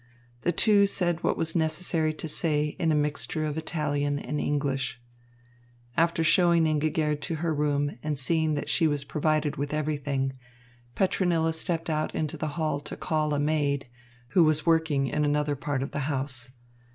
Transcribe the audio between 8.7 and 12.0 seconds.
was provided with everything, Petronilla stepped